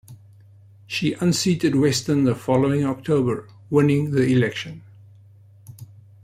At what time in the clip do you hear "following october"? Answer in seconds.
2.33-3.47